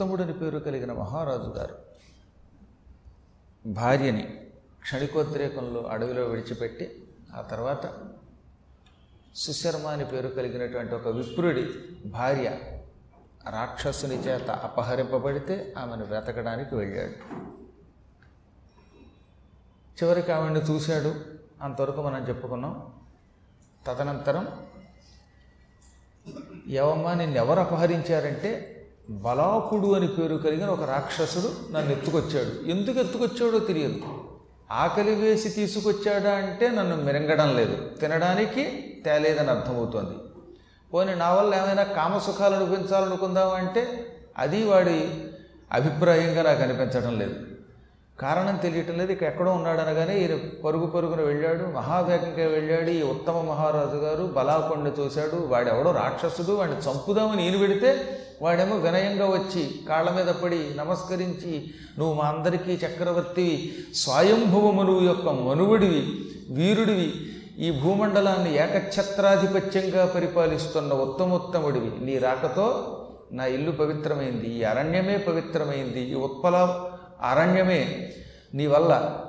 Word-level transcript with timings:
ఉత్తముడని 0.00 0.32
పేరు 0.32 0.58
కలిగిన 0.58 0.92
మహారాజు 0.92 1.42
గారు 1.42 1.78
భార్యని 3.66 4.46
క్షణికోద్రేకంలో 4.82 5.82
అడవిలో 5.82 6.22
విడిచిపెట్టి 6.22 7.04
ఆ 7.34 7.40
తర్వాత 7.40 7.94
సుశర్మ 9.34 9.86
అని 9.86 10.04
పేరు 10.04 10.28
కలిగినటువంటి 10.28 10.94
ఒక 10.94 11.08
విప్రుడి 11.08 11.68
భార్య 12.08 12.58
రాక్షసుని 13.50 14.14
చేత 14.14 14.50
అపహరింపబడితే 14.50 15.74
ఆమెను 15.78 16.04
వెతకడానికి 16.04 16.74
వెళ్ళాడు. 16.74 17.34
చివరికి 20.04 20.32
ఆవిడని 20.32 20.60
చూశాడు. 20.60 21.14
అంతవరకు 21.62 22.02
మనం 22.02 22.28
చెప్పుకున్నాం. 22.28 22.92
తదనంతరం 23.86 24.66
యవమ్మ 26.70 27.12
నిన్ను 27.12 27.36
ఎవరు 27.36 27.60
అపహరించారంటే 27.60 28.76
బలాకుడు 29.10 29.94
అని 29.94 30.08
పేరు 30.08 30.36
కలిగిన 30.36 30.68
ఒక 30.68 30.84
రాక్షసుడు 30.84 31.72
నన్ను 31.72 31.92
ఎత్తుకొచ్చాడు. 31.92 32.70
ఎందుకు 32.70 33.00
ఎత్తుకొచ్చాడో 33.00 33.58
తెలియదు. 33.58 33.94
ఆకలి 34.70 35.14
వేసి 35.14 35.48
తీసుకొచ్చాడా 35.48 36.30
అంటే 36.30 36.68
నన్ను 36.68 36.96
మెరంగడం 36.96 37.56
లేదు. 37.56 37.76
తినడానికి 38.00 38.94
తేలేదని 39.04 39.50
అర్థమవుతోంది. 39.50 40.10
పోనీ 40.94 41.14
నా 41.14 41.34
వల్ల 41.34 41.54
ఏమైనా 41.54 41.82
కామసుఖాలు 41.82 42.54
అనిపించాలనుకుందామంటే 42.54 44.06
అది 44.38 44.64
వాడి 44.64 45.10
అభిప్రాయంగా 45.72 46.42
నాకు 46.42 46.62
అనిపించడం 46.62 47.18
లేదు. 47.18 47.34
కారణం 48.20 48.56
తెలియటం 48.56 48.98
లేదు. 48.98 49.12
ఇక 49.12 49.22
ఎక్కడో 49.22 49.50
ఉన్నాడనగానే 49.50 50.18
ఈయన 50.18 50.60
పరుగు 50.64 50.86
పరుగున 50.86 51.20
వెళ్ళాడు. 51.20 51.64
మహావేగంగా 51.64 52.46
వెళ్ళాడు. 52.46 52.90
ఈ 52.90 53.02
ఉత్తమ 53.02 53.40
మహారాజు 53.40 53.96
గారు 53.96 54.24
బలాకొండ 54.24 54.92
చూశాడు. 55.00 55.36
వాడెవడో 55.36 55.90
రాక్షసుడు. 55.90 56.52
వాడిని 56.52 56.78
చంపుదామని 56.78 57.48
ఈయన 57.48 57.58
పెడితే 57.58 58.18
వాడేమో 58.40 58.76
వినయంగా 58.76 59.26
వచ్చి 59.26 59.80
కాళ్ళ 59.88 60.10
మీద 60.10 60.26
పడి 60.26 60.60
నమస్కరించి 60.76 61.70
నువ్వు 61.98 62.14
మా 62.14 62.24
అందరికీ 62.24 62.72
చక్రవర్తివి 62.72 63.74
స్వయంభువమునువు 63.94 65.04
యొక్క 65.04 65.28
మనువుడివి 65.28 66.02
వీరుడివి 66.50 67.10
ఈ 67.58 67.80
భూమండలాన్ని 67.80 68.54
ఏకఛత్రాధిపత్యంగా 68.54 70.06
పరిపాలిస్తున్న 70.06 70.92
ఉత్తమోత్తముడివి. 70.92 72.04
నీ 72.04 72.18
రాకతో 72.18 72.96
నా 73.32 73.46
ఇల్లు 73.46 73.70
పవిత్రమైంది 73.70 74.46
ఈ 74.46 74.62
అరణ్యమే 74.62 75.16
పవిత్రమైంది 75.16 76.00
ఈ 76.00 76.14
ఉత్పల 76.14 76.84
అరణ్యమే 77.22 78.12
నీ 78.54 78.66
వల్ల. 78.66 79.20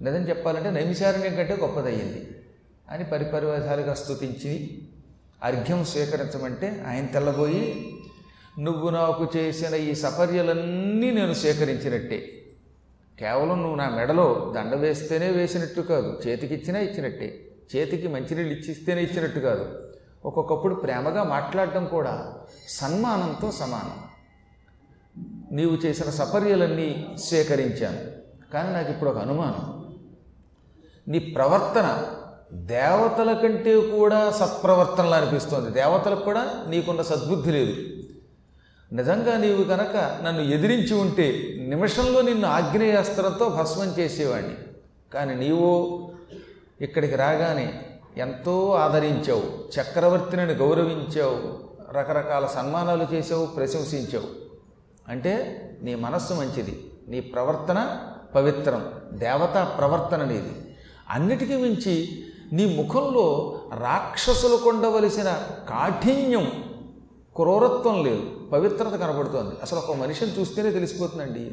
నిజం 0.00 0.22
చెప్పాలంటే 0.28 0.70
నైమిషారణ్యం 0.70 1.34
కంటే 1.34 1.56
గొప్పదయ్యింది 1.60 2.28
అని 2.90 3.04
పరిపరివాధాలుగా 3.04 3.94
స్తుతించి 3.94 4.82
అర్ఘ్యం 5.42 5.84
స్వీకరించమంటే 5.84 6.84
ఆయన 6.88 7.06
తెల్లబోయి 7.06 7.95
నువ్వు 8.58 8.90
నాకు 8.90 9.28
చేసిన 9.36 9.74
ఈ 9.74 9.94
సపర్యలన్నీ 9.94 11.10
నేను 11.10 11.32
సేకరించినట్టే. 11.32 12.46
కేవలం 13.18 13.58
నువ్వు 13.60 13.74
నా 13.74 13.88
మెడలో 13.88 14.52
దండ 14.56 14.74
వేస్తేనే 14.74 15.30
వేసినట్టు 15.30 15.80
కాదు 15.80 16.20
చేతికిచ్చినా 16.26 16.78
ఇచ్చినట్టే. 16.78 17.50
చేతికి 17.76 18.08
మంచినీళ్ళు 18.08 18.54
ఇచ్చిస్తేనే 18.54 19.02
ఇచ్చినట్టు 19.02 19.40
కాదు. 19.40 19.88
ఒక్కొక్కప్పుడు 20.24 20.74
ప్రేమగా 20.74 21.22
మాట్లాడటం 21.22 21.86
కూడా 21.86 22.34
సన్మానంతో 22.68 23.50
సమానం. 23.50 24.06
నీవు 25.52 25.74
చేసిన 25.74 26.10
సపర్యలన్నీ 26.10 27.16
సేకరించాను. 27.16 28.00
కానీ 28.52 28.72
నాకు 28.72 28.90
ఇప్పుడు 28.90 29.10
ఒక 29.10 29.18
అనుమానం. 29.18 29.96
నీ 31.08 31.18
ప్రవర్తన 31.18 32.06
దేవతల 32.52 33.32
కంటే 33.32 33.80
కూడా 33.80 34.30
సత్ప్రవర్తనలా 34.30 35.16
అనిపిస్తోంది. 35.16 35.70
దేవతలకు 35.70 36.24
కూడా 36.24 36.64
నీకున్న 36.68 37.02
సద్బుద్ధి 37.02 37.50
లేదు. 37.52 37.95
నిజంగా 38.92 39.38
నీవు 39.38 39.64
కనుక 39.64 40.18
నన్ను 40.22 40.42
ఎదిరించి 40.42 40.94
ఉంటే 40.94 41.56
నిమిషంలో 41.68 42.22
నిన్ను 42.22 42.48
ఆగ్నేయాస్త్రంతో 42.48 43.48
భస్మం 43.48 43.86
చేసేవాడిని 43.98 44.54
కానీ 45.14 45.34
నీవు 45.34 46.10
ఇక్కడికి 46.80 47.16
రాగానే 47.16 47.82
ఎంతో 48.16 48.70
ఆదరించావు 48.70 49.42
చక్రవర్తిని 49.80 50.42
గౌరవించావు 50.42 51.66
రకరకాల 51.92 52.46
సన్మానాలు 52.46 53.06
చేసావు 53.14 53.46
ప్రశంసించావు. 53.46 54.24
అంటే 55.08 55.62
నీ 55.82 55.94
మనస్సు 55.94 56.34
మంచిది 56.34 56.90
నీ 57.08 57.20
ప్రవర్తన 57.20 57.96
పవిత్రం 58.34 58.92
దేవతా 59.12 59.64
ప్రవర్తన 59.64 60.24
నీది. 60.24 60.76
అన్నిటికీ 61.10 61.56
మించి 61.56 62.24
నీ 62.52 62.76
ముఖంలో 62.76 63.58
రాక్షసులు 63.78 64.56
కొండవలసిన 64.56 65.42
కాఠిన్యం 65.68 66.52
క్రూరత్వం 67.36 68.04
లేదు. 68.04 68.35
పవిత్రత 68.52 68.94
కనబడుతోంది. 68.94 69.54
అసలు 69.62 69.78
ఒక 69.78 69.96
మనిషిని 69.96 70.40
చూస్తేనే 70.40 70.70
తెలిసిపోతుందండి. 70.70 71.52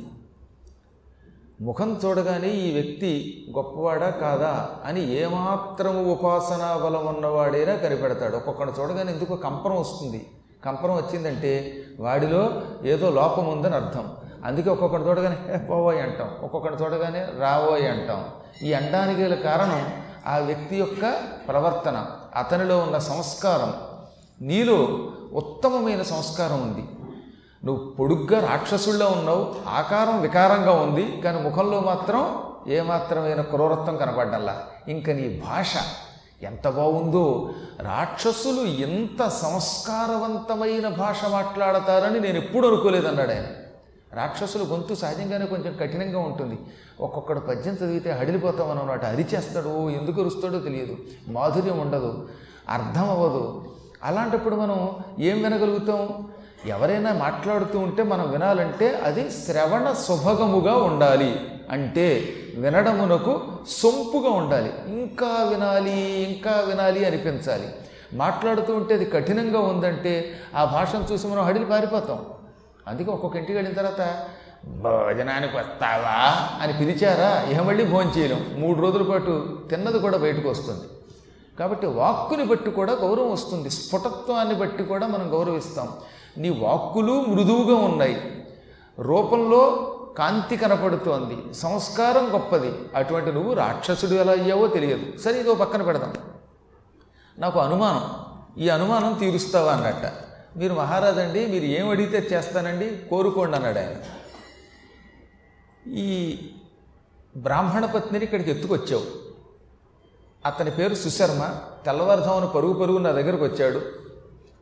ముఖం 1.61 1.99
చూడగానే 2.05 2.47
ఈ 2.47 2.73
వ్యక్తి 2.73 3.43
గొప్పవాడా 3.55 4.09
కాదా 4.09 4.69
అని 4.85 5.21
ఏమాత్రము 5.21 6.11
ఉపాసనా 6.11 6.77
బలం 6.77 7.05
ఉన్నవాడైనా 7.05 7.75
కనిపెడతాడు. 7.75 8.35
ఒక్కొక్కడు 8.35 8.73
చూడగానే 8.79 9.11
ఎందుకో 9.11 9.35
కంపనం 9.35 9.75
వస్తుంది. 9.75 10.29
కంపనం 10.65 10.95
వచ్చిందంటే 10.95 11.83
వాడిలో 11.99 12.61
ఏదో 12.83 13.09
లోపం 13.09 13.47
ఉందని 13.47 13.75
అర్థం. 13.75 14.17
అందుకే 14.45 14.69
ఒక్కొక్కటి 14.69 15.03
చూడగానే 15.03 15.67
పోవోయ్ 15.67 16.01
అంటాం. 16.01 16.29
ఒక్కొక్కటి 16.43 16.83
చూడగానే 16.83 17.27
రావోయ్ 17.39 17.83
అంటాం. 17.83 18.25
ఈ 18.63 18.73
అండానికి 18.73 19.21
గల 19.21 19.35
కారణం 19.35 20.03
ఆ 20.27 20.37
వ్యక్తి 20.37 20.75
యొక్క 20.75 21.21
ప్రవర్తన 21.47 22.05
అతనిలో 22.35 22.77
ఉన్న 22.77 22.97
సంస్కారం. 22.97 23.73
నీలో 24.41 25.11
ఉత్తమమైన 25.33 26.01
సంస్కారం 26.01 26.61
ఉంది. 26.61 26.87
నువ్వు 27.65 27.91
పొడుగ్గా 27.91 28.47
రాక్షసుల్లో 28.47 29.07
ఉన్నావు 29.07 29.55
ఆకారం 29.69 30.21
వికారంగా 30.21 30.71
ఉంది 30.71 31.21
కానీ 31.21 31.49
ముఖంలో 31.49 31.79
మాత్రం 31.79 32.43
ఏమాత్రమైన 32.67 33.41
క్రూరత్వం 33.41 33.97
కనపడ్డల్లా 33.97 34.63
ఇంకా 34.87 35.13
నీ 35.13 35.43
భాష 35.47 35.73
ఎంత 36.43 36.67
బాగుందో. 36.67 37.49
రాక్షసులు 37.79 38.61
ఎంత 38.61 39.27
సంస్కారవంతమైన 39.27 40.87
భాష 40.87 41.25
మాట్లాడతారని 41.25 42.19
నేను 42.19 42.37
ఎప్పుడు 42.37 42.67
అనుకోలేదన్నాడు 42.67 43.31
ఆయన. 43.31 43.43
రాక్షసులు 44.13 44.63
గొంతు 44.63 44.93
సహజంగానే 44.93 45.45
కొంచెం 45.45 45.77
కఠినంగా 45.81 46.19
ఉంటుంది. 46.19 46.57
ఒక్కొక్కడు 46.99 47.39
పద్యం 47.39 47.73
చదివితే 47.73 48.11
హడిలిపోతామన్నమాట. 48.11 49.05
అరిచేస్తాడు 49.05 49.89
ఎందుకు 49.89 50.21
అరుస్తాడో 50.21 50.59
తెలియదు. 50.59 50.97
మాధుర్యం 51.27 51.79
ఉండదు. 51.79 52.29
అర్థం 52.69 53.09
అవ్వదు. 53.09 53.72
అలాంటప్పుడు 54.03 54.55
మనం 54.55 54.91
ఏం 55.19 55.43
వినగలుగుతాం? 55.43 56.27
ఎవరైనా 56.65 57.13
మాట్లాడుతూ 57.13 57.79
ఉంటే 57.79 58.03
మనం 58.03 58.31
వినాలంటే 58.31 59.01
అది 59.03 59.31
శ్రవణ 59.31 59.91
సుభగముగా 59.91 60.75
ఉండాలి. 60.75 61.39
అంటే 61.69 62.33
వినడమునకు 62.57 63.41
సొంపుగా 63.67 64.29
ఉండాలి. 64.29 64.73
ఇంకా 64.87 65.27
వినాలి 65.27 65.99
ఇంకా 66.01 66.51
వినాలి 66.51 67.05
అనిపించాలి. 67.05 67.67
మాట్లాడుతూ 68.13 68.75
ఉంటే 68.75 68.93
అది 68.93 69.05
కఠినంగా 69.05 69.59
ఉందంటే 69.59 70.39
ఆ 70.55 70.65
భాషను 70.65 71.13
చూసి 71.13 71.27
మనం 71.27 71.43
హడిలు 71.43 71.65
పారిపోతాం. 71.65 72.25
అందుకే 72.87 73.11
ఒక్కొక్క 73.11 73.37
ఇంటికి 73.37 73.57
వెళ్ళిన 73.57 73.75
తర్వాత 73.75 74.23
భోజనానికి 74.65 75.57
వస్తావా? 75.57 76.47
అని 76.61 76.73
పిలిచారా? 76.73 77.49
ఇహ 77.49 77.61
మళ్ళీ 77.61 77.85
భోజనం 77.85 78.13
చేయలేం 78.17 78.45
మూడు 78.57 78.81
రోజుల 78.81 79.03
పాటు 79.03 79.59
తిన్నది 79.69 79.99
కూడా 79.99 80.17
బయటకు 80.17 80.49
వస్తుంది. 80.49 80.81
కాబట్టి 81.59 81.87
వాక్కుని 81.87 82.45
బట్టి 82.45 82.71
కూడా 82.71 82.93
గౌరవం 82.93 83.31
వస్తుంది. 83.31 83.69
స్ఫుటత్వాన్ని 83.69 84.55
బట్టి 84.55 84.83
కూడా 84.83 85.07
మనం 85.07 85.33
గౌరవిస్తాం. 85.33 85.89
నీ 86.37 86.49
వాక్కులు 86.49 87.21
మృదువుగా 87.21 87.75
ఉన్నాయి. 87.75 88.45
రూపంలో 88.99 89.89
కాంతి 90.17 90.57
కనపడుతోంది. 90.57 91.53
సంస్కారం 91.53 92.33
గొప్పది. 92.33 92.71
అటువంటి 92.95 93.31
నువ్వు 93.31 93.53
రాక్షసుడు 93.53 94.11
ఎలా 94.11 94.31
అయ్యావో 94.31 94.67
తెలియదు. 94.67 95.17
సరే 95.17 95.39
ఇదో 95.39 95.53
పక్కన 95.53 95.83
పెడదాం. 95.83 96.13
నాకు 97.37 97.59
అనుమానం. 97.59 98.25
ఈ 98.61 98.69
అనుమానం 98.69 99.13
తీరుస్తావా 99.13 99.71
అన్నట్ట. 99.71 100.13
మీరు 100.57 100.73
మహారాజండి 100.73 101.45
మీరు 101.45 101.63
ఏం 101.63 101.89
అడిగితే 101.89 102.35
చేస్తానండి 102.35 102.97
కోరుకోండి 103.09 103.55
అన్నాడు 103.55 103.79
ఆయన. 103.79 103.95
ఈ 105.89 106.37
బ్రాహ్మణ 107.37 107.85
పత్నిని 107.85 108.25
ఇక్కడికి 108.25 108.51
ఎత్తుకొచ్చావు. 108.51 109.22
అతని 110.45 110.71
పేరు 110.71 110.95
సుశర్మ. 110.95 111.55
తెల్లవారుజామున 111.85 112.45
పరుగు 112.45 112.73
పరుగు 112.73 112.97
నా 112.97 113.11
దగ్గరకు 113.11 113.43
వచ్చాడు. 113.43 113.81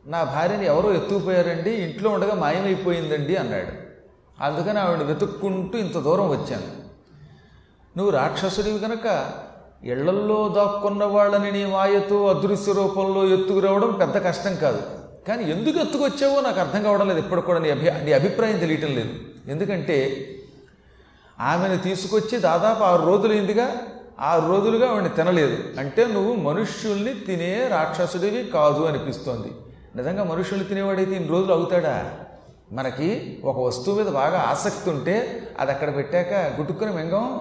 నా 0.06 0.24
భార్యని 0.24 0.66
ఎవరో 0.66 0.94
ఎత్తుకుపోయారండి 0.94 1.70
ఇంట్లో 1.70 2.10
ఉండగా 2.10 2.34
మాయమైపోయిందండి 2.34 3.36
అన్నాడు. 3.36 3.92
అందుకని 4.42 4.78
ఆవిడ 4.78 4.98
వెతుక్కుంటూ 4.98 5.78
ఇంత 5.78 5.98
దూరం 5.98 6.28
వచ్చాను. 6.28 6.82
నువ్వు 7.96 8.10
రాక్షసుడివి 8.10 8.78
కనుక 8.78 9.30
ఇళ్ళల్లో 9.84 10.48
దాక్కున్న 10.48 11.04
వాళ్ళని 11.04 11.52
నీ 11.52 11.64
మాయతో 11.64 12.26
అదృశ్య 12.26 12.72
రూపంలో 12.72 13.26
ఎత్తుకురావడం 13.26 13.92
పెద్ద 13.92 14.24
కష్టం 14.24 14.56
కాదు. 14.56 14.82
కానీ 15.28 15.44
ఎందుకు 15.44 15.78
ఎత్తుకొచ్చావో 15.78 16.40
నాకు 16.40 16.60
అర్థం 16.60 16.82
కావడం 16.82 17.08
లేదు. 17.08 17.18
ఇప్పుడు 17.18 17.40
కూడా 17.40 17.58
నీ 17.58 17.70
అభి 17.70 18.04
నీ 18.04 18.12
అభిప్రాయం 18.12 18.58
తెలియటం 18.58 18.94
లేదు. 18.94 19.10
ఎందుకంటే 19.46 20.28
ఆమెను 21.40 21.78
తీసుకొచ్చి 21.78 22.38
దాదాపు 22.38 22.82
ఆరు 22.82 23.06
రోజులైందిగా 23.06 23.76
ఆరు 24.22 24.48
రోజులుగా 24.48 24.92
వాడిని 24.92 25.10
తినలేదు. 25.10 25.56
అంటే 25.78 26.06
నువ్వు 26.06 26.34
మనుష్యుల్ని 26.34 27.14
తినే 27.14 27.68
రాక్షసుడివి 27.70 28.44
కాదు 28.44 28.82
అనిపిస్తోంది. 28.82 29.48
నిజంగా 29.96 30.24
మనుషుల్ని 30.24 30.64
తినేవాడైతే 30.64 31.12
ఇన్ని 31.12 31.28
రోజులు 31.28 31.52
అవుతాడా? 31.52 32.10
మనకి 32.72 33.38
ఒక 33.44 33.58
వస్తువు 33.58 33.96
మీద 33.96 34.06
బాగా 34.06 34.38
ఆసక్తి 34.38 34.90
ఉంటే 34.90 35.42
అది 35.60 35.70
అక్కడ 35.70 35.96
పెట్టాక 35.96 36.32
గుట్టుకుని 36.32 36.92
మెంగం. 36.92 37.40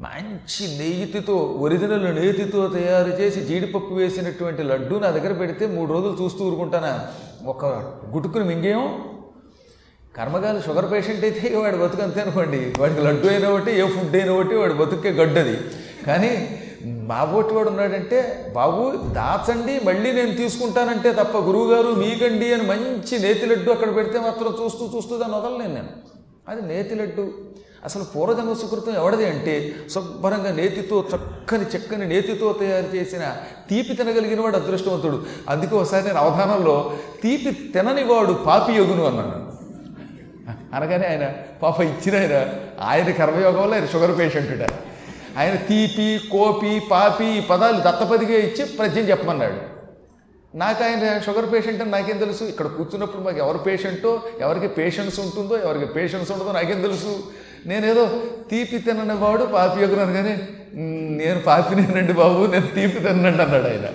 మంచి 0.00 0.78
నెయ్యితో 0.78 1.36
ఒరిజినల్ 1.36 2.14
నేతితో 2.14 2.68
తయారు 2.68 3.10
చేసి 3.10 3.40
జీడిపప్పు 3.40 3.94
వేసినటువంటి 3.94 4.62
లడ్డు 4.62 4.94
నా 4.94 5.10
దగ్గర 5.10 5.32
పెడితే 5.32 5.66
మూడు 5.66 5.92
రోజులు 5.92 6.18
చూస్తూ 6.22 6.44
ఊరుకుంటానా? 6.44 7.06
ఒక 7.46 7.64
గుటుకుని 8.14 8.44
మింగేయం 8.44 9.04
కర్మగాలు 10.16 10.60
షుగర్ 10.60 10.92
పేషెంట్ 10.92 11.24
అయితే 11.24 11.56
వాడి 11.56 11.76
బతుకు 11.76 12.02
అంతే 12.02 12.20
అనుకోండి. 12.20 12.72
వాడికి 12.78 13.00
లడ్డు 13.00 13.26
అయిన 13.26 13.48
ఒకటి 13.48 13.80
ఏ 13.80 13.88
ఫుడ్ 13.88 14.16
అయిన 14.16 14.30
ఒకటి 14.30 14.54
వాడి 14.54 14.74
బతుకే 14.74 15.10
గడ్డది. 15.10 15.58
కానీ 16.06 16.60
బాబోటి 16.84 17.54
వాడు 17.54 17.68
ఉన్నాడంటే 17.68 18.52
బాబు 18.54 18.90
దాచండి 19.14 19.80
మళ్ళీ 19.84 20.12
నేను 20.12 20.34
తీసుకుంటానంటే 20.34 21.12
తప్ప 21.12 21.38
గురువుగారు 21.38 21.88
మీకండి 21.88 22.52
అని 22.54 22.62
మంచి 22.62 23.18
నేతి 23.18 23.46
లడ్డు 23.46 23.70
అక్కడ 23.70 23.96
పెడితే 23.96 24.18
మాత్రం 24.18 24.64
చూస్తూ 24.64 24.90
చూస్తూ 24.96 25.18
దాన్ని 25.18 25.36
వదలలేను 25.36 25.74
నేను. 25.74 25.88
అది 26.48 26.62
నేతి 26.62 26.94
లడ్డు. 26.94 27.32
అసలు 27.84 28.04
పూర్వజన్మ 28.04 28.52
సుకృతం 28.52 28.94
ఎవడది 28.94 29.26
అంటే 29.26 29.74
శుభ్రంగా 29.94 30.52
నేతితో 30.52 31.04
చక్కని 31.16 31.64
చక్కని 31.64 32.06
నేతితో 32.06 32.52
తయారు 32.52 32.96
చేసిన 32.96 33.36
తీపి 33.70 33.94
తినగలిగిన 33.94 34.40
వాడు 34.40 34.56
అదృష్టవంతుడు. 34.56 35.22
అందుకే 35.48 35.76
ఒకసారి 35.76 36.04
నేను 36.04 36.18
అవధానంలో 36.18 36.92
తీపి 37.22 37.50
తినని 37.50 38.04
వాడు 38.04 38.32
పాపి 38.32 38.72
యొగును 38.72 39.04
అన్నాను. 39.04 39.52
అనగానే 40.76 41.06
ఆయన 41.06 41.32
పాప 41.62 41.80
ఇచ్చిన 41.80 42.16
ఆయన 42.16 42.46
ఆయన 42.80 43.10
కర్మయోగంలో 43.10 43.74
ఆయన 43.74 43.86
షుగర్ 43.86 44.18
పేషెంట్ 44.18 44.72
ఆయన 45.36 45.54
తీపి 45.68 46.28
కోపి 46.30 46.82
పాపి 46.90 47.24
ఈ 47.24 47.40
పదాలు 47.40 47.80
దత్తపదిగా 47.80 48.38
ఇచ్చి 48.38 48.64
ప్రజలు 48.78 49.00
చెప్పమన్నాడు. 49.02 49.58
నాకు 50.54 50.84
ఆయన 50.84 51.18
షుగర్ 51.18 51.52
పేషెంట్ 51.52 51.82
అని 51.82 51.90
నాకేం 51.90 52.18
తెలుసు? 52.18 52.44
ఇక్కడ 52.44 52.66
కూర్చున్నప్పుడు 52.68 53.22
మాకు 53.22 53.38
ఎవరు 53.38 53.58
పేషెంటో 53.58 54.10
ఎవరికి 54.40 54.68
పేషెన్స్ 54.68 55.20
ఉంటుందో 55.20 55.56
ఎవరికి 55.58 55.86
పేషెన్స్ 55.92 56.30
ఉండదో 56.32 56.52
నాకేం 56.52 56.80
తెలుసు? 56.82 57.12
నేనేదో 57.66 58.04
తీపి 58.50 58.78
తినని 58.78 59.14
వాడు 59.14 59.44
పాపి 59.52 59.80
యొగున్నాను 59.80 60.12
కానీ 60.12 60.34
"మ్, 60.76 61.16
నేను 61.16 61.40
పాపినేనండి 61.40 62.12
బాబు 62.12 62.46
నేను 62.46 62.66
తీపి 62.74 63.00
తినండి 63.00 63.42
అన్నాడు 63.42 63.68
ఆయన. 63.68 63.86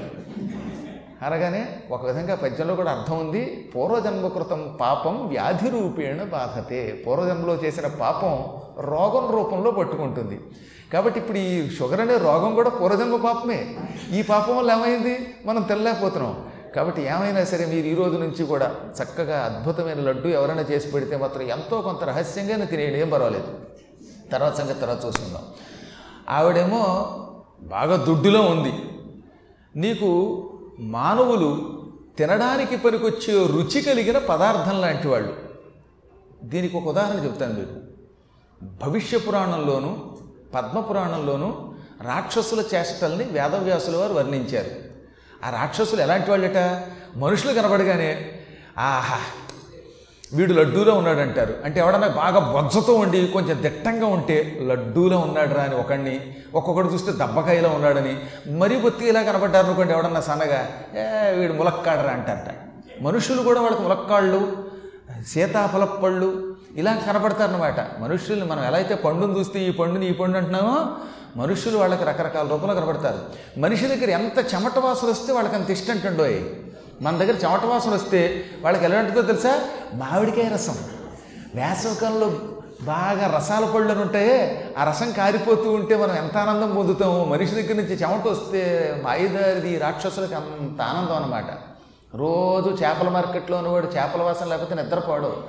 అనగానే 1.24 1.80
ఒక 1.92 2.06
విధంగా 2.06 2.36
పద్యంలో 2.36 2.76
కూడా 2.76 2.92
అర్థం 2.92 3.20
ఉంది. 3.20 3.72
పూర్వజన్మకృతం 3.76 4.78
పాపం 4.82 5.28
వ్యాధి 5.28 5.70
రూపేణ 5.70 6.24
బాధతే. 6.24 7.04
పూర్వజన్మలో 7.08 7.56
చేసిన 7.56 7.88
పాపం 7.88 8.46
రోగం 8.80 9.32
రూపంలో 9.32 9.72
పట్టుకుంటుంది. 9.72 10.40
కాబట్టి 10.94 11.20
ఇప్పుడు 11.20 11.38
ఈ 11.38 11.70
షుగర్ 11.70 12.02
అనే 12.02 12.18
రోగం 12.18 12.56
కూడా 12.56 12.70
పూర్వజన్మ 12.70 13.16
పాపమే. 13.16 13.76
ఈ 14.12 14.22
పాపం 14.22 14.58
వల్ల 14.58 14.72
ఏమైంది? 14.72 15.36
మనం 15.46 15.62
తెల్లలేకపోతున్నాం 15.62 16.46
కాబట్టి 16.76 17.02
ఏమైనా 17.02 17.44
సరే 17.44 17.66
మీరు 17.66 17.86
ఈ 17.86 17.96
రోజు 17.96 18.18
నుంచి 18.18 18.46
కూడా 18.46 18.76
చక్కగా 19.04 19.40
అద్భుతమైన 19.40 20.00
లడ్డు 20.00 20.28
ఎవరైనా 20.28 20.62
చేసి 20.62 20.92
పెడితే 20.92 21.18
మాత్రం 21.18 21.42
ఎంతో 21.42 21.82
కొంత 21.82 22.04
రహస్యంగానే 22.04 22.66
తినేయండి. 22.66 23.00
ఏం 23.00 23.10
పర్వాలేదు. 23.10 23.48
తర్వాత 24.32 24.56
సంగతి 24.56 24.80
తర్వాత 24.80 25.06
చూసుకుందాం. 25.06 25.42
ఆవిడేమో 26.30 26.84
బాగా 27.62 27.96
దుడ్డులో 27.96 28.42
ఉంది. 28.42 28.74
నీకు 29.76 30.10
మానవులు 30.80 31.84
తినడానికి 32.18 32.78
పనికొచ్చే 32.78 33.48
రుచి 33.48 33.82
కలిగిన 33.82 34.18
పదార్థం 34.18 34.82
లాంటి 34.82 35.08
వాళ్ళు. 35.08 35.36
దీనికి 36.44 36.78
ఒక 36.78 36.88
ఉదాహరణ 36.88 37.26
చెప్తాను 37.26 37.54
మీరు 37.54 37.88
భవిష్య 38.64 39.18
పురాణంలోను 39.18 40.18
పద్మపురాణంలోనూ 40.56 41.74
రాక్షసుల 42.02 42.64
చేష్టల్ని 42.76 43.24
వేదవ్యాసుల 43.24 43.96
వారు 43.96 44.14
వర్ణించారు. 44.14 44.72
ఆ 45.46 45.50
రాక్షసులు 45.50 46.02
ఎలాంటి 46.02 46.30
వాళ్ళట? 46.30 46.58
మనుషులు 47.16 47.54
కనబడగానే 47.54 48.40
ఆహా 48.78 49.20
వీడు 50.34 50.54
లడ్డూలో 50.54 50.94
ఉన్నాడంటారు. 50.94 51.54
అంటే 51.66 51.80
ఎవడన్నా 51.80 52.08
బాగా 52.08 52.40
బొజ్జతో 52.40 52.94
ఉండి 52.94 53.28
కొంచెం 53.28 53.62
దిట్టంగా 53.62 54.06
ఉంటే 54.06 54.60
లడ్డూలో 54.62 55.18
ఉన్నాడురా 55.18 55.64
అని 55.64 55.76
ఒకడిని 55.76 56.34
ఒక్కొక్కడు 56.54 56.88
చూస్తే 56.88 57.12
దబ్బకాయలో 57.12 57.70
ఉన్నాడని 57.70 58.18
మరీ 58.58 58.76
బొత్తిగా 58.76 59.22
కనబడ్డారు 59.22 59.66
అనుకోండి 59.66 59.94
ఎవడన్నా 59.94 60.22
సన్నగా 60.22 60.68
ఏ 60.96 61.36
వీడు 61.40 61.54
ములక్కాడరా 61.54 62.12
అంటారట. 62.12 62.52
మనుషులు 63.02 63.42
కూడా 63.42 63.62
వాళ్ళకి 63.62 63.84
ములక్కాళ్ళు 63.84 64.68
సీతాఫల 65.28 65.84
పళ్ళు 65.84 66.56
ఇలా 66.76 66.96
కనపడతారనమాట 66.96 67.80
మనుషుల్ని 68.00 68.46
మనం 68.46 68.64
ఎలా 68.64 68.78
అయితే 68.78 68.96
పండుని 68.96 69.40
చూస్తే 69.40 69.60
ఈ 69.60 69.72
పండుని 69.72 70.10
ఈ 70.10 70.14
పండు 70.14 70.38
అంటున్నామో 70.38 70.88
మనుషులు 71.36 71.78
వాళ్ళకి 71.78 72.04
రకరకాల 72.04 72.48
రూపంలో 72.48 72.76
కనపడతారు. 72.76 73.20
మనిషి 73.60 73.88
దగ్గర 73.88 74.10
ఎంత 74.10 74.54
చెమట 74.54 74.80
వాసన 74.80 75.08
వస్తే 75.08 75.34
వాళ్ళకి 75.34 75.56
అంత 75.56 75.70
ఇష్టం 75.70 75.94
అంటుండోయ్. 75.94 76.40
మన 77.02 77.18
దగ్గర 77.18 77.34
చెమట 77.34 77.66
వాసన 77.66 77.90
వస్తే 77.90 78.46
వాళ్ళకి 78.62 78.86
ఎలా 78.86 79.00
ఉంటుందో 79.00 79.22
తెలుసా? 79.22 79.62
మామిడికాయ 79.94 80.50
రసం. 80.50 80.76
వేసవకాలంలో 81.56 82.32
బాగా 82.82 83.38
రసాల 83.38 83.66
పళ్ళు 83.66 84.02
ఉంటాయి 84.02 84.66
ఆ 84.78 84.84
రసం 84.84 85.12
కారిపోతూ 85.12 85.72
ఉంటే 85.72 85.96
మనం 85.96 86.16
ఎంత 86.16 86.38
ఆనందం 86.38 86.76
పొందుతాము. 86.76 87.26
మనిషి 87.26 87.56
దగ్గర 87.56 87.74
నుంచి 87.74 87.94
చెమట 87.94 88.28
వస్తే 88.28 88.96
మాయిదారిది 89.04 89.78
రాక్షసులకి 89.78 90.36
అంత 90.36 90.82
ఆనందం 90.82 91.16
అన్నమాట. 91.16 91.46
రోజు 92.16 92.84
చేపల 92.84 93.10
మార్కెట్లో 93.10 93.58
ఉన్నవాడు 93.58 93.88
చేపల 93.88 94.22
వాసన 94.22 94.46
లేకపోతే 94.46 94.76
నిద్రపోడు. 94.76 95.44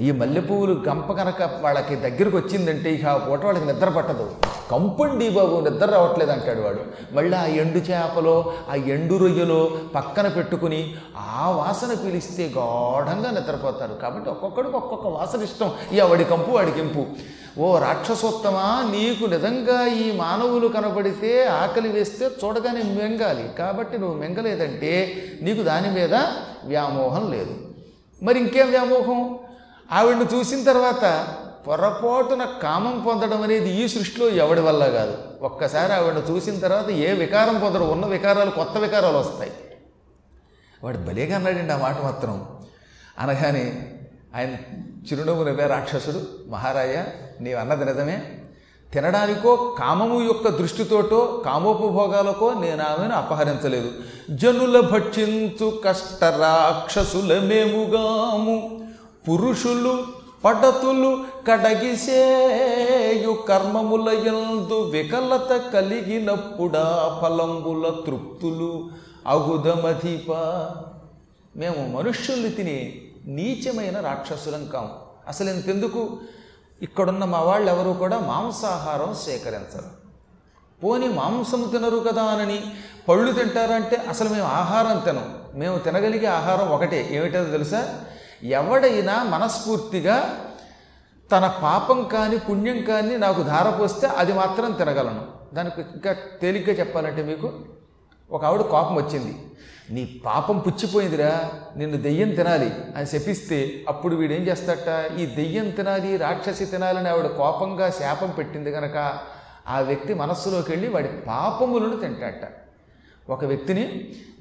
ఈ 0.00 0.10
మల్లెపువ్వులు 0.10 0.82
గంప 0.88 1.12
కనుక 1.12 1.50
వాళ్ళకి 1.60 1.96
దగ్గరకు 1.96 2.36
వచ్చిందంటే 2.36 2.94
ఇక 2.94 3.06
ఆ 3.06 3.16
పూట 3.16 3.44
వాళ్ళకి 3.44 3.66
నిద్ర 3.66 3.88
పట్టదు. 3.88 4.34
కంపండి 4.70 5.28
బాబు 5.28 5.60
నిద్ర 5.60 5.86
రావట్లేదు 5.86 6.30
అంటాడు 6.30 6.60
వాడు. 6.60 6.80
మళ్ళీ 7.12 7.36
ఆ 7.36 7.44
ఎండు 7.44 7.78
చేపలో 7.78 8.52
ఆ 8.70 8.74
ఎండు 8.74 9.14
రొయ్యలో 9.14 9.70
పక్కన 9.94 10.28
పెట్టుకుని 10.28 10.94
ఆ 11.16 11.50
వాసన 11.50 11.94
పిలిస్తే 11.94 12.52
గాఢంగా 12.56 13.30
నిద్రపోతారు. 13.30 13.94
కాబట్టి 13.94 14.30
ఒక్కొక్కడికి 14.30 14.76
ఒక్కొక్క 14.76 15.06
వాసన 15.06 15.42
ఇష్టం. 15.42 15.72
ఈ 15.92 16.00
వాడి 16.00 16.24
కంపు 16.24 16.50
వాడి 16.50 16.72
కెంపు. 16.72 17.06
ఓ 17.60 17.78
రాక్షసోత్తమా 17.78 18.90
నీకు 18.90 19.24
నిజంగా 19.26 19.86
ఈ 19.86 20.16
మానవులు 20.16 20.68
కనబడితే 20.68 21.44
ఆకలి 21.44 21.88
వేస్తే 21.88 22.30
చూడగానే 22.44 22.82
మెంగాలి. 22.82 23.48
కాబట్టి 23.58 23.98
నువ్వు 23.98 24.18
మెంగలేదంటే 24.18 25.22
నీకు 25.42 25.62
దాని 25.62 25.90
మీద 25.90 26.14
వ్యామోహం 26.64 27.32
లేదు. 27.32 27.54
మరి 28.22 28.38
ఇంకేం 28.38 28.70
వ్యామోహం? 28.70 29.38
ఆవిడను 29.92 30.28
చూసిన 30.34 30.64
తర్వాత 30.64 31.28
పొరపాటున 31.68 32.44
కామం 32.62 33.04
పొందడం 33.06 33.42
అనేది 33.42 33.84
ఈ 33.84 33.88
సృష్టిలో 33.88 34.28
ఎవడి 34.28 34.60
వల్ల 34.60 34.86
కాదు. 34.86 35.18
ఒక్కసారి 35.42 35.92
ఆవిడను 35.92 36.18
చూసిన 36.18 36.58
తర్వాత 36.58 36.90
ఏ 36.90 37.12
వికారం 37.12 37.58
పొందడం 37.58 37.88
ఉన్న 37.88 38.06
వికారాలు 38.06 38.50
కొత్త 38.50 38.78
వికారాలు 38.78 39.18
వస్తాయి. 39.18 39.52
వాడు 40.84 40.98
భలేగా 40.98 41.36
అన్నాడండి 41.36 41.72
ఆ 41.72 41.76
మాట 41.76 42.02
మాత్రం. 42.02 42.46
అనగానే 43.18 43.92
ఆయన 44.36 44.54
చిరునవ్వు 45.12 45.44
నవ్వే 45.44 45.66
రాక్షసుడు 45.66 46.50
మహారాయ 46.50 47.04
నీవు 47.40 47.58
అన్నది 47.58 47.84
నిజమే. 47.84 48.22
తినడానికో 48.92 49.76
కామము 49.78 50.22
యొక్క 50.22 50.48
దృష్టితోటో 50.48 51.42
కామోపభోగాలకో 51.44 52.54
నేను 52.54 52.82
ఆమెను 52.82 53.14
అపహరించలేదు. 53.14 53.90
జనుల 54.30 54.80
భక్షించు 54.80 55.80
కష్ట 55.84 56.24
రాక్షసుల 56.24 57.40
మేముగాము. 57.40 58.81
పురుషులు 59.28 60.04
పడతులు 60.44 61.24
కడగిసేయు 61.48 63.32
కర్మముల 63.48 64.08
యందు 64.28 64.82
వికలత 64.82 65.72
కలిగినప్పుడా 65.72 67.18
ఫలంబుల 67.22 68.02
తృప్తులు. 68.06 68.90
అగుదమధిప 69.26 70.32
మేము 71.56 71.96
మనుష్యుల్ని 71.96 72.50
తిని 72.50 73.02
నీచమైన 73.26 74.00
రాక్షసులం 74.00 74.66
కాము 74.66 74.90
అసలు 75.28 75.50
ఇంతెందుకు? 75.50 76.18
ఇక్కడున్న 76.82 77.24
మా 77.24 77.40
వాళ్ళు 77.40 77.70
ఎవరు 77.70 77.98
కూడా 77.98 78.18
మాంసాహారం 78.18 79.14
సేకరించరు. 79.14 80.02
పోని 80.84 81.08
మాంసం 81.08 81.62
తినరు 81.62 81.96
కదా 81.96 82.22
అని 82.22 82.62
పళ్ళు 83.08 83.32
తింటారంటే 83.32 83.96
అసలు 83.96 84.28
మేము 84.28 84.44
ఆహారం 84.44 84.98
తినం. 84.98 85.34
మేము 85.54 85.78
తినగలిగే 85.78 86.26
ఆహారం 86.26 86.68
ఒకటే. 86.68 87.08
ఏమిటో 87.10 87.44
తెలుసా? 87.44 88.04
ఎవడైనా 88.42 89.22
మనస్ఫూర్తిగా 89.24 90.16
తన 91.32 91.46
పాపం 91.62 92.04
కానీ 92.04 92.36
పుణ్యం 92.36 92.82
కానీ 92.82 93.16
నాకు 93.16 93.42
ధారపోస్తే 93.42 94.06
అది 94.06 94.32
మాత్రం 94.32 94.72
తినగలను. 94.72 95.24
దానికి 95.54 95.80
ఇంకా 95.94 96.12
తేలిగ్గా 96.12 96.74
చెప్పాలంటే 96.74 97.22
మీకు 97.22 97.52
ఒక 98.30 98.44
ఆవిడ 98.44 98.60
కోపం 98.60 98.94
వచ్చింది. 98.94 99.34
నీ 99.90 100.20
పాపం 100.26 100.58
పుచ్చిపోయిందిరా 100.58 101.50
నిన్ను 101.76 101.98
దెయ్యం 102.02 102.30
తినాలి 102.34 102.70
అని 102.96 103.06
శపిస్తే 103.06 103.84
అప్పుడు 103.88 104.14
వీడేం 104.14 104.42
చేస్తాట 104.42 104.88
ఈ 105.20 105.26
దెయ్యం 105.26 105.70
తినాలి 105.70 106.16
రాక్షసి 106.16 106.66
తినాలని 106.66 107.08
ఆవిడ 107.08 107.26
కోపంగా 107.26 107.90
శాపం 107.90 108.30
పెట్టింది 108.30 108.72
కనుక 108.72 108.96
ఆ 109.68 109.80
వ్యక్తి 109.80 110.14
మనస్సులోకి 110.14 110.70
వెళ్ళి 110.70 110.88
వాడి 110.88 111.08
పాపములను 111.08 111.96
తింటాడట. 111.96 112.44
ఒక 113.30 113.44
వ్యక్తిని 113.44 113.84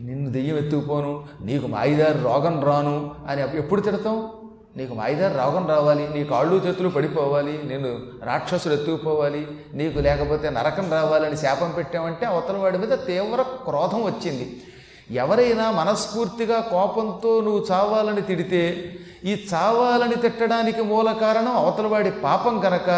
నిన్ను 0.02 0.32
దెయ్యం 0.32 0.58
ఎత్తుకుపోను 0.58 1.24
నీకు 1.42 1.68
మాయిదారి 1.68 2.20
రోగం 2.24 2.64
రాను 2.64 3.12
అని 3.28 3.42
ఎప్పుడు 3.42 3.82
తిడతాం 3.82 4.30
నీకు 4.78 4.94
మాయిదారి 4.94 5.34
రోగం 5.34 5.68
రావాలి 5.68 6.08
నీ 6.14 6.24
కాళ్ళు 6.24 6.56
చేతులు 6.56 6.90
పడిపోవాలి 6.90 7.60
నేను 7.64 8.00
రాక్షసులు 8.24 8.74
ఎత్తుకుపోవాలి 8.74 9.48
నీకు 9.74 10.00
లేకపోతే 10.00 10.50
నరకం 10.50 10.92
రావాలని 10.92 11.38
శాపం 11.38 11.72
పెట్టామంటే 11.72 12.26
అవతల 12.26 12.58
వాడి 12.58 12.78
మీద 12.78 12.90
తీవ్ర 12.90 13.42
క్రోధం 13.42 14.04
వచ్చింది. 14.04 14.64
ఎవరైనా 15.12 15.72
మనస్ఫూర్తిగా 15.72 16.60
కోపంతో 16.60 17.42
నువ్వు 17.42 17.66
చావాలని 17.72 18.22
తిడితే 18.22 18.94
ఈ 19.26 19.48
చావాలని 19.54 20.16
తిట్టడానికి 20.16 20.82
మూల 20.82 21.12
కారణం 21.12 21.56
అవతలవాడి 21.56 22.12
పాపం 22.12 22.60
కనుక 22.60 22.90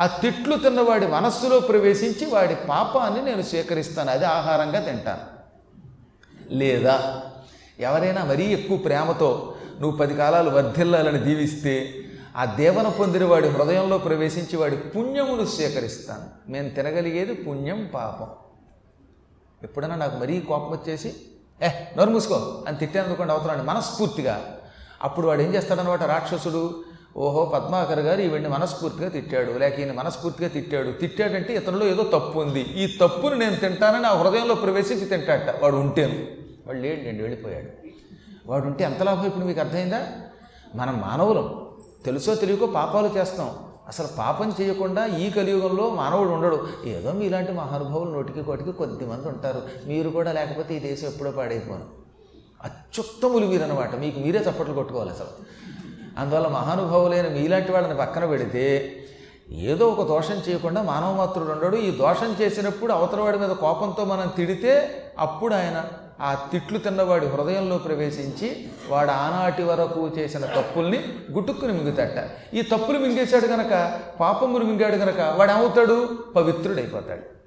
ఆ 0.00 0.06
తిట్లు 0.06 0.56
తిన్నవాడి 0.56 1.06
మనస్సులో 1.06 1.60
ప్రవేశించి 1.60 2.26
వాడి 2.26 2.54
పాపాన్ని 2.68 3.22
నేను 3.22 3.42
స్వీకరిస్తాను 3.42 4.10
అది 4.10 4.24
ఆహారంగా 4.24 4.80
తింటాను. 4.80 5.29
లేదా? 6.50 7.22
ఎవరైనా 7.80 8.24
మరీ 8.24 8.44
ఎక్కువ 8.44 8.76
ప్రేమతో 8.76 9.54
నువ్వు 9.80 9.98
పది 9.98 10.14
కాలాలు 10.14 10.50
వర్ధిల్లాలని 10.50 11.18
దీవిస్తే 11.18 11.94
ఆ 12.36 12.44
దేవన 12.44 12.88
పొందిన 12.88 13.24
వాడి 13.24 13.48
హృదయంలో 13.48 13.98
ప్రవేశించి 13.98 14.56
వాడి 14.56 14.76
పుణ్యమును 14.76 15.44
స్వీకరిస్తాను 15.46 16.52
నేను 16.52 16.70
తినగలిగేది 16.70 17.34
పుణ్యం 17.34 17.90
పాపం. 17.94 18.26
ఎప్పుడైనా 19.62 19.94
నాకు 19.94 20.16
మరీ 20.16 20.40
కోపం 20.40 20.70
వచ్చేసి 20.70 21.14
ఏ 21.62 21.68
నోరు 21.96 22.10
మూసుకో 22.10 22.64
అని 22.68 22.76
తిట్టాను 22.76 23.06
అనుకోండి 23.06 23.32
అవతలాన్ని 23.32 23.66
మనస్ఫూర్తిగా. 23.66 24.58
అప్పుడు 25.02 25.26
వాడు 25.26 25.42
ఏం 25.42 25.54
చేస్తాడనమాట 25.54 26.02
రాక్షసుడు 26.02 26.84
ఓహో 27.16 27.44
పద్మాకర్ 27.44 27.98
గారు 27.98 28.20
ఈవిడ్ని 28.20 28.48
మనస్ఫూర్తిగా 28.48 29.08
తిట్టాడు 29.08 29.58
లేక 29.58 29.78
ఈయన 29.78 29.92
మనస్ఫూర్తిగా 29.92 30.48
తిట్టాడు. 30.48 30.90
తిట్టాడంటే 30.90 31.54
ఇతనిలో 31.54 31.86
ఏదో 31.86 32.02
తప్పు 32.02 32.38
ఉంది. 32.38 32.60
ఈ 32.60 32.98
తప్పును 33.00 33.34
నేను 33.34 33.56
తింటానని 33.56 34.06
ఆ 34.06 34.16
హృదయంలో 34.16 34.54
ప్రవేశించి 34.54 35.04
తింటాట 35.04 35.62
వాడు 35.62 35.76
ఉంటేను. 35.76 36.39
వాడు 36.70 36.80
లేడండి 36.80 37.22
వెళ్ళిపోయాడు. 37.22 37.88
వాడు 38.46 38.66
ఉంటే 38.66 38.84
ఎంత 38.84 39.02
లాభం 39.02 39.26
ఇప్పుడు 39.26 39.44
మీకు 39.44 39.60
అర్థమైందా? 39.60 40.06
మనం 40.74 41.00
మానవులం. 41.00 41.66
తెలుసో 42.04 42.34
తెలియకో 42.34 42.66
పాపాలు 42.66 43.06
చేస్తాం. 43.06 43.56
అసలు 43.88 44.08
పాపం 44.18 44.54
చేయకుండా 44.60 45.06
ఈ 45.06 45.30
కలియుగంలో 45.30 45.90
మానవుడు 45.90 46.28
ఉండడు. 46.28 46.68
ఏదో 46.84 47.12
మీలాంటి 47.12 47.52
మహానుభావులు 47.52 48.10
నోటికి 48.10 48.42
కోటికి 48.42 48.72
కొద్దిమంది 48.72 49.28
ఉంటారు. 49.28 49.62
మీరు 49.86 50.10
కూడా 50.10 50.32
లేకపోతే 50.32 50.74
ఈ 50.74 50.78
దేశం 50.78 51.08
ఎప్పుడో 51.08 51.30
పాడైపోను. 51.30 51.84
అత్యుత్తములు 52.64 53.46
మీరన్నమాట. 53.46 53.96
మీకు 53.96 54.20
మీరే 54.20 54.40
చప్పట్లు 54.40 54.74
కొట్టుకోవాలి 54.74 55.10
అసలు. 55.10 55.28
అందువల్ల 56.18 56.48
మహానుభావులైన 56.48 57.28
మీలాంటి 57.28 57.72
వాళ్ళని 57.72 57.94
పక్కన 57.94 58.26
పెడితే 58.26 58.96
ఏదో 59.50 59.88
ఒక 59.88 60.08
దోషం 60.08 60.34
చేయకుండా 60.34 60.82
మానవ 60.82 61.16
మాత్రుడు 61.16 61.50
ఉండడు. 61.50 61.76
ఈ 61.76 61.90
దోషం 61.90 62.36
చేసినప్పుడు 62.40 62.92
అవతలవాడి 62.92 63.38
మీద 63.38 63.50
కోపంతో 63.50 64.04
మనం 64.04 64.32
తిడితే 64.36 65.02
అప్పుడు 65.18 65.54
ఆయన 65.54 65.84
ఆ 66.20 66.48
తిట్లు 66.52 66.78
తిన్నవాడి 66.78 67.26
హృదయంలో 67.26 67.78
ప్రవేశించి 67.78 68.68
వాడు 68.88 69.10
ఆనాటి 69.10 69.62
వరకు 69.62 70.10
చేసిన 70.18 70.46
తప్పుల్ని 70.46 71.04
గుట్టుక్కుని 71.32 71.72
మింగుతాట. 71.72 72.30
ఈ 72.54 72.62
తప్పులు 72.62 72.98
మింగేశాడు 72.98 73.46
గనక 73.46 74.00
పాపములు 74.20 74.64
మింగాడు 74.64 74.96
గనక 74.96 75.20
వాడు 75.36 75.50
ఏమవుతాడు? 75.50 76.18
పవిత్రుడైపోతాడు. 76.36 77.40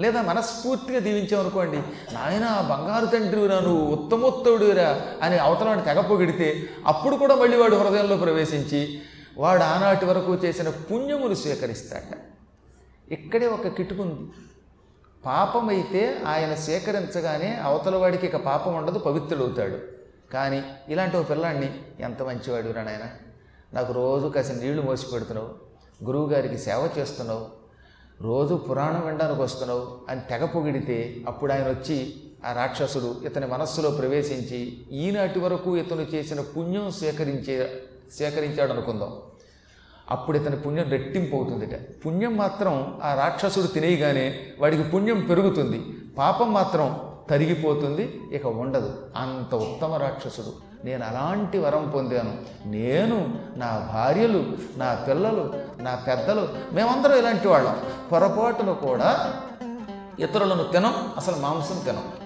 లేదా 0.00 0.22
మనస్ఫూర్తిగా 0.22 0.98
దీవించామనుకోండి 0.98 1.76
నాయన 2.12 2.66
బంగారు 2.70 3.06
తండ్రిరా 3.06 3.60
నువ్వు 3.60 3.96
ఉత్తమోత్తవుడిరా 3.96 5.02
అని 5.22 5.38
అవతలాన్ని 5.38 5.84
తెగపొగిడితే 5.84 6.62
అప్పుడు 6.86 7.16
కూడా 7.16 7.34
మళ్ళీ 7.34 7.56
వాడు 7.56 7.76
హృదయంలో 7.76 8.16
ప్రవేశించి 8.16 9.00
వాడు 9.38 9.62
ఆనాటి 9.62 10.04
వరకు 10.04 10.34
చేసిన 10.34 10.68
పుణ్యములు 10.68 11.34
స్వీకరిస్తాట. 11.34 12.18
ఇక్కడే 13.12 13.46
ఒక 13.46 13.68
కిటుకుంది. 13.68 14.30
పాపమైతే 15.26 16.22
ఆయన 16.26 16.54
స్వీకరించగానే 16.54 17.56
అవతలవాడికి 17.56 18.26
ఇక 18.26 18.36
పాపం 18.36 18.74
ఉండదు 18.74 18.98
పవిత్రుడవుతాడు. 18.98 19.78
కానీ 20.32 20.62
ఇలాంటి 20.88 21.16
ఒక 21.16 21.30
పిల్లాడిని 21.30 21.80
ఎంత 22.00 22.22
మంచివాడు 22.22 22.70
రా 22.70 22.82
నాయన. 22.82 23.06
నాకు 23.74 23.92
రోజు 23.92 24.26
కాసిన 24.26 24.56
నీళ్ళు 24.56 24.82
మోసి 24.82 25.06
పెడుతున్నావు 25.12 25.50
గురువుగారికి 26.04 26.58
సేవ 26.58 26.88
చేస్తున్నావు 26.98 27.46
రోజు 28.20 28.54
పురాణం 28.54 29.06
వినడానికి 29.06 29.42
వస్తున్నావు 29.42 29.98
అని 30.08 30.20
తెగ 30.20 30.44
పొగిడితే 30.44 31.24
అప్పుడు 31.28 31.52
ఆయన 31.52 31.68
వచ్చి 31.68 32.14
ఆ 32.44 32.52
రాక్షసుడు 32.52 33.20
ఇతని 33.24 33.46
మనస్సులో 33.46 33.90
ప్రవేశించి 33.90 34.86
ఈనాటి 34.92 35.38
వరకు 35.38 35.76
ఇతను 35.76 36.00
చేసిన 36.00 36.40
పుణ్యం 36.40 36.90
స్వీకరించే 36.90 37.82
సేకరించాడు 38.12 38.72
అనుకుందాం 38.72 39.12
అప్పుడు 40.10 40.38
ఇతని 40.38 40.56
పుణ్యం 40.56 40.90
రెట్టింపు 40.90 41.36
అవుతుందిట. 41.36 41.80
పుణ్యం 42.06 42.36
మాత్రం 42.36 43.00
ఆ 43.04 43.14
రాక్షసుడు 43.14 43.66
తినేయగానే 43.66 44.40
వాడికి 44.60 44.82
పుణ్యం 44.82 45.20
పెరుగుతుంది. 45.20 45.82
పాపం 46.18 46.52
మాత్రం 46.52 47.00
తరిగిపోతుంది 47.30 48.20
ఇక 48.32 48.46
ఉండదు. 48.46 48.92
అంత 49.16 49.54
ఉత్తమ 49.54 49.94
రాక్షసుడు. 49.94 50.70
నేను 50.84 51.04
అలాంటి 51.04 51.58
వరం 51.58 51.90
పొందాను. 51.94 52.36
నేను 52.68 53.38
నా 53.56 53.90
భార్యలు 53.92 54.44
నా 54.76 54.94
పిల్లలు 54.94 55.54
నా 55.78 55.94
పెద్దలు 55.94 56.48
మేమందరం 56.72 57.18
ఇలాంటి 57.18 57.48
వాళ్ళం. 57.48 57.78
పొరపాటును 58.12 58.74
కూడా 58.74 59.34
ఇతరులను 60.18 60.64
తినం 60.64 60.94
అసలు 61.16 61.36
మాంసం 61.36 61.78
తినం. 61.84 62.19